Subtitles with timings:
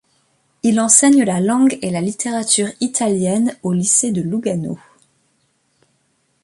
[0.63, 4.79] Il enseigne la langue et la littérature italiennes au lycée de Lugano.